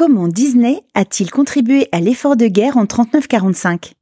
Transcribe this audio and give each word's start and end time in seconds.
Comment 0.00 0.28
Disney 0.28 0.80
a-t-il 0.94 1.30
contribué 1.30 1.86
à 1.92 2.00
l'effort 2.00 2.34
de 2.34 2.46
guerre 2.46 2.78
en 2.78 2.84
39-45 2.84 3.92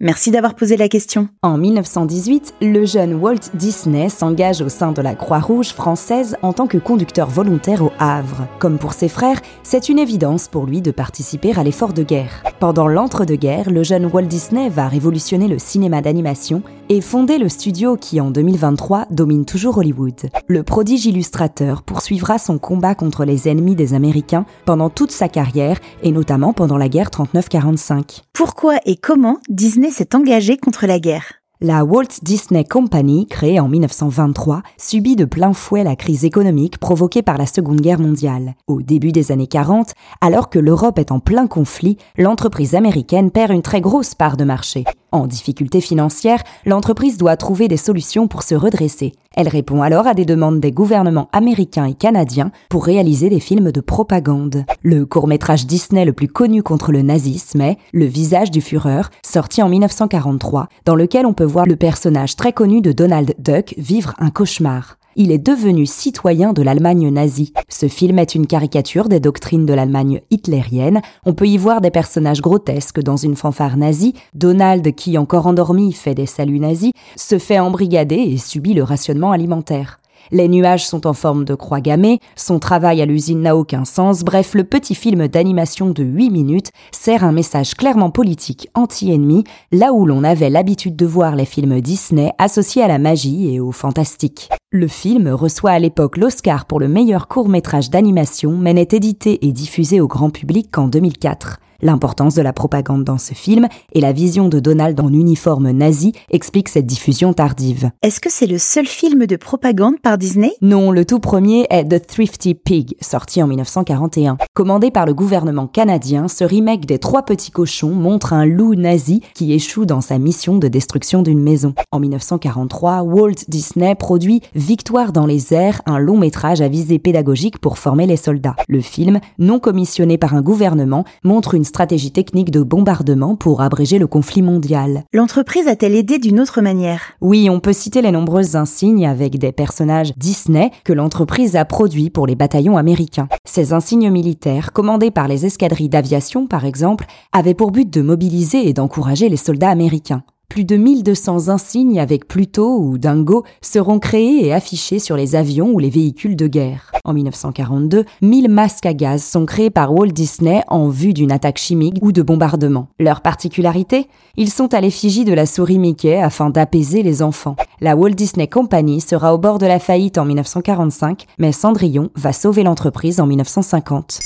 Merci 0.00 0.30
d'avoir 0.30 0.54
posé 0.54 0.78
la 0.78 0.88
question. 0.88 1.28
En 1.42 1.58
1918, 1.58 2.54
le 2.62 2.86
jeune 2.86 3.12
Walt 3.12 3.50
Disney 3.52 4.08
s'engage 4.08 4.62
au 4.62 4.70
sein 4.70 4.92
de 4.92 5.02
la 5.02 5.14
Croix-Rouge 5.14 5.74
française 5.74 6.38
en 6.40 6.54
tant 6.54 6.66
que 6.66 6.78
conducteur 6.78 7.28
volontaire 7.28 7.84
au 7.84 7.92
Havre. 7.98 8.48
Comme 8.58 8.78
pour 8.78 8.94
ses 8.94 9.10
frères, 9.10 9.42
c'est 9.62 9.90
une 9.90 9.98
évidence 9.98 10.48
pour 10.48 10.64
lui 10.64 10.80
de 10.80 10.92
participer 10.92 11.52
à 11.58 11.62
l'effort 11.62 11.92
de 11.92 12.02
guerre. 12.02 12.42
Pendant 12.58 12.88
l'entre-deux-guerres, 12.88 13.70
le 13.70 13.82
jeune 13.82 14.06
Walt 14.06 14.22
Disney 14.22 14.70
va 14.70 14.88
révolutionner 14.88 15.46
le 15.46 15.58
cinéma 15.58 16.00
d'animation 16.00 16.62
et 16.90 17.00
fonder 17.00 17.38
le 17.38 17.48
studio 17.48 17.96
qui, 17.96 18.20
en 18.20 18.32
2023, 18.32 19.06
domine 19.10 19.44
toujours 19.44 19.78
Hollywood. 19.78 20.28
Le 20.48 20.64
prodige 20.64 21.06
illustrateur 21.06 21.82
poursuivra 21.82 22.36
son 22.36 22.58
combat 22.58 22.96
contre 22.96 23.24
les 23.24 23.48
ennemis 23.48 23.76
des 23.76 23.94
Américains 23.94 24.44
pendant 24.66 24.90
toute 24.90 25.12
sa 25.12 25.28
carrière 25.28 25.78
et 26.02 26.10
notamment 26.10 26.52
pendant 26.52 26.76
la 26.76 26.88
guerre 26.88 27.10
39-45. 27.10 28.22
Pourquoi 28.32 28.78
et 28.86 28.96
comment 28.96 29.38
Disney 29.48 29.90
s'est 29.90 30.16
engagé 30.16 30.56
contre 30.56 30.86
la 30.86 30.98
guerre? 30.98 31.34
La 31.62 31.84
Walt 31.84 32.08
Disney 32.22 32.64
Company, 32.64 33.26
créée 33.26 33.60
en 33.60 33.68
1923, 33.68 34.62
subit 34.76 35.14
de 35.14 35.26
plein 35.26 35.52
fouet 35.52 35.84
la 35.84 35.94
crise 35.94 36.24
économique 36.24 36.78
provoquée 36.78 37.22
par 37.22 37.38
la 37.38 37.46
Seconde 37.46 37.82
Guerre 37.82 38.00
mondiale. 38.00 38.54
Au 38.66 38.80
début 38.82 39.12
des 39.12 39.30
années 39.30 39.46
40, 39.46 39.92
alors 40.22 40.50
que 40.50 40.58
l'Europe 40.58 40.98
est 40.98 41.12
en 41.12 41.20
plein 41.20 41.46
conflit, 41.46 41.98
l'entreprise 42.16 42.74
américaine 42.74 43.30
perd 43.30 43.52
une 43.52 43.62
très 43.62 43.82
grosse 43.82 44.14
part 44.16 44.38
de 44.38 44.44
marché. 44.44 44.84
En 45.12 45.26
difficulté 45.26 45.80
financière, 45.80 46.42
l'entreprise 46.64 47.16
doit 47.18 47.36
trouver 47.36 47.66
des 47.66 47.76
solutions 47.76 48.28
pour 48.28 48.44
se 48.44 48.54
redresser. 48.54 49.12
Elle 49.34 49.48
répond 49.48 49.82
alors 49.82 50.06
à 50.06 50.14
des 50.14 50.24
demandes 50.24 50.60
des 50.60 50.72
gouvernements 50.72 51.28
américains 51.32 51.86
et 51.86 51.94
canadiens 51.94 52.52
pour 52.68 52.84
réaliser 52.84 53.28
des 53.28 53.40
films 53.40 53.72
de 53.72 53.80
propagande. 53.80 54.64
Le 54.82 55.06
court-métrage 55.06 55.66
Disney 55.66 56.04
le 56.04 56.12
plus 56.12 56.28
connu 56.28 56.62
contre 56.62 56.92
le 56.92 57.02
nazisme 57.02 57.60
est 57.60 57.78
Le 57.92 58.04
visage 58.04 58.50
du 58.50 58.60
Führer, 58.60 59.02
sorti 59.24 59.62
en 59.62 59.68
1943, 59.68 60.68
dans 60.84 60.96
lequel 60.96 61.26
on 61.26 61.32
peut 61.32 61.44
voir 61.44 61.66
le 61.66 61.76
personnage 61.76 62.36
très 62.36 62.52
connu 62.52 62.80
de 62.80 62.92
Donald 62.92 63.34
Duck 63.38 63.74
vivre 63.78 64.14
un 64.18 64.30
cauchemar 64.30 64.99
il 65.16 65.32
est 65.32 65.38
devenu 65.38 65.86
citoyen 65.86 66.52
de 66.52 66.62
l'Allemagne 66.62 67.08
nazie. 67.10 67.52
Ce 67.68 67.88
film 67.88 68.18
est 68.18 68.34
une 68.34 68.46
caricature 68.46 69.08
des 69.08 69.20
doctrines 69.20 69.66
de 69.66 69.74
l'Allemagne 69.74 70.20
hitlérienne. 70.30 71.00
On 71.24 71.34
peut 71.34 71.46
y 71.46 71.58
voir 71.58 71.80
des 71.80 71.90
personnages 71.90 72.40
grotesques 72.40 73.00
dans 73.00 73.16
une 73.16 73.36
fanfare 73.36 73.76
nazie. 73.76 74.14
Donald, 74.34 74.94
qui 74.94 75.18
encore 75.18 75.46
endormi 75.46 75.92
fait 75.92 76.14
des 76.14 76.26
saluts 76.26 76.60
nazis, 76.60 76.92
se 77.16 77.38
fait 77.38 77.58
embrigader 77.58 78.16
et 78.16 78.36
subit 78.36 78.74
le 78.74 78.82
rationnement 78.82 79.32
alimentaire. 79.32 79.99
Les 80.32 80.48
nuages 80.48 80.86
sont 80.86 81.06
en 81.06 81.12
forme 81.12 81.44
de 81.44 81.54
croix 81.54 81.80
gammée, 81.80 82.20
son 82.36 82.58
travail 82.58 83.02
à 83.02 83.06
l'usine 83.06 83.42
n'a 83.42 83.56
aucun 83.56 83.84
sens, 83.84 84.22
bref, 84.22 84.54
le 84.54 84.64
petit 84.64 84.94
film 84.94 85.28
d'animation 85.28 85.90
de 85.90 86.02
8 86.02 86.30
minutes 86.30 86.70
sert 86.92 87.24
un 87.24 87.32
message 87.32 87.74
clairement 87.74 88.10
politique 88.10 88.68
anti-ennemi, 88.74 89.44
là 89.72 89.92
où 89.92 90.06
l'on 90.06 90.24
avait 90.24 90.50
l'habitude 90.50 90.96
de 90.96 91.06
voir 91.06 91.36
les 91.36 91.44
films 91.44 91.80
Disney 91.80 92.32
associés 92.38 92.82
à 92.82 92.88
la 92.88 92.98
magie 92.98 93.54
et 93.54 93.60
au 93.60 93.72
fantastique. 93.72 94.48
Le 94.70 94.86
film 94.86 95.28
reçoit 95.28 95.72
à 95.72 95.78
l'époque 95.78 96.16
l'Oscar 96.16 96.66
pour 96.66 96.78
le 96.78 96.88
meilleur 96.88 97.26
court 97.26 97.48
métrage 97.48 97.90
d'animation, 97.90 98.56
mais 98.56 98.74
n'est 98.74 98.88
édité 98.92 99.44
et 99.46 99.52
diffusé 99.52 100.00
au 100.00 100.06
grand 100.06 100.30
public 100.30 100.68
qu'en 100.70 100.86
2004. 100.86 101.58
L'importance 101.82 102.34
de 102.34 102.42
la 102.42 102.52
propagande 102.52 103.04
dans 103.04 103.16
ce 103.16 103.32
film 103.32 103.66
et 103.92 104.00
la 104.00 104.12
vision 104.12 104.48
de 104.48 104.60
Donald 104.60 105.00
en 105.00 105.12
uniforme 105.12 105.70
nazi 105.70 106.12
expliquent 106.30 106.68
cette 106.68 106.84
diffusion 106.84 107.32
tardive. 107.32 107.90
Est-ce 108.02 108.20
que 108.20 108.30
c'est 108.30 108.46
le 108.46 108.58
seul 108.58 108.86
film 108.86 109.26
de 109.26 109.36
propagande 109.36 109.98
par 110.02 110.18
Disney? 110.18 110.52
Non, 110.60 110.90
le 110.90 111.06
tout 111.06 111.20
premier 111.20 111.66
est 111.70 111.84
The 111.84 112.06
Thrifty 112.06 112.54
Pig, 112.54 112.96
sorti 113.00 113.42
en 113.42 113.46
1941. 113.46 114.36
Commandé 114.52 114.90
par 114.90 115.06
le 115.06 115.14
gouvernement 115.14 115.66
canadien, 115.66 116.28
ce 116.28 116.44
remake 116.44 116.84
des 116.84 116.98
Trois 116.98 117.22
Petits 117.22 117.50
Cochons 117.50 117.94
montre 117.94 118.34
un 118.34 118.44
loup 118.44 118.74
nazi 118.74 119.22
qui 119.34 119.52
échoue 119.54 119.86
dans 119.86 120.02
sa 120.02 120.18
mission 120.18 120.58
de 120.58 120.68
destruction 120.68 121.22
d'une 121.22 121.42
maison. 121.42 121.74
En 121.92 122.00
1943, 122.00 123.02
Walt 123.02 123.44
Disney 123.48 123.94
produit 123.94 124.42
Victoire 124.54 125.12
dans 125.12 125.26
les 125.26 125.54
airs, 125.54 125.80
un 125.86 125.98
long 125.98 126.18
métrage 126.18 126.60
à 126.60 126.68
visée 126.68 126.98
pédagogique 126.98 127.58
pour 127.58 127.78
former 127.78 128.06
les 128.06 128.16
soldats. 128.16 128.56
Le 128.68 128.80
film, 128.80 129.20
non 129.38 129.58
commissionné 129.58 130.18
par 130.18 130.34
un 130.34 130.42
gouvernement, 130.42 131.04
montre 131.24 131.54
une 131.54 131.64
stratégie 131.70 132.10
technique 132.10 132.50
de 132.50 132.62
bombardement 132.62 133.36
pour 133.36 133.62
abréger 133.62 133.98
le 133.98 134.08
conflit 134.08 134.42
mondial. 134.42 135.04
L'entreprise 135.14 135.68
a-t-elle 135.68 135.94
aidé 135.94 136.18
d'une 136.18 136.40
autre 136.40 136.60
manière? 136.60 137.00
Oui, 137.20 137.48
on 137.48 137.60
peut 137.60 137.72
citer 137.72 138.02
les 138.02 138.10
nombreuses 138.10 138.56
insignes 138.56 139.06
avec 139.06 139.38
des 139.38 139.52
personnages 139.52 140.12
Disney 140.16 140.72
que 140.84 140.92
l'entreprise 140.92 141.54
a 141.54 141.64
produits 141.64 142.10
pour 142.10 142.26
les 142.26 142.34
bataillons 142.34 142.76
américains. 142.76 143.28
Ces 143.44 143.72
insignes 143.72 144.10
militaires, 144.10 144.72
commandés 144.72 145.12
par 145.12 145.28
les 145.28 145.46
escadrilles 145.46 145.88
d'aviation 145.88 146.48
par 146.48 146.64
exemple, 146.64 147.06
avaient 147.32 147.54
pour 147.54 147.70
but 147.70 147.88
de 147.88 148.02
mobiliser 148.02 148.68
et 148.68 148.72
d'encourager 148.72 149.28
les 149.28 149.36
soldats 149.36 149.70
américains 149.70 150.24
plus 150.50 150.64
de 150.64 150.76
1200 150.76 151.48
insignes 151.48 152.00
avec 152.00 152.26
Pluto 152.26 152.76
ou 152.80 152.98
Dingo 152.98 153.44
seront 153.62 154.00
créés 154.00 154.44
et 154.44 154.52
affichés 154.52 154.98
sur 154.98 155.16
les 155.16 155.36
avions 155.36 155.70
ou 155.70 155.78
les 155.78 155.90
véhicules 155.90 156.34
de 156.34 156.48
guerre. 156.48 156.90
En 157.04 157.14
1942, 157.14 158.04
1000 158.20 158.48
masques 158.50 158.84
à 158.84 158.92
gaz 158.92 159.22
sont 159.22 159.46
créés 159.46 159.70
par 159.70 159.94
Walt 159.94 160.08
Disney 160.08 160.62
en 160.66 160.88
vue 160.88 161.14
d'une 161.14 161.30
attaque 161.30 161.58
chimique 161.58 161.98
ou 162.02 162.10
de 162.10 162.20
bombardement. 162.20 162.88
Leur 162.98 163.20
particularité 163.22 164.08
Ils 164.36 164.50
sont 164.50 164.74
à 164.74 164.80
l'effigie 164.80 165.24
de 165.24 165.32
la 165.32 165.46
souris 165.46 165.78
Mickey 165.78 166.20
afin 166.20 166.50
d'apaiser 166.50 167.04
les 167.04 167.22
enfants. 167.22 167.54
La 167.80 167.94
Walt 167.94 168.10
Disney 168.10 168.48
Company 168.48 169.00
sera 169.00 169.32
au 169.32 169.38
bord 169.38 169.58
de 169.58 169.66
la 169.66 169.78
faillite 169.78 170.18
en 170.18 170.24
1945, 170.24 171.26
mais 171.38 171.52
Cendrillon 171.52 172.10
va 172.16 172.32
sauver 172.32 172.64
l'entreprise 172.64 173.20
en 173.20 173.26
1950. 173.26 174.18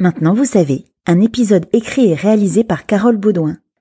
Maintenant 0.00 0.32
vous 0.32 0.46
savez, 0.46 0.86
un 1.06 1.20
épisode 1.20 1.66
écrit 1.74 2.06
et 2.06 2.14
réalisé 2.14 2.64
par 2.64 2.86
Carole 2.86 3.18
Baudouin. 3.18 3.58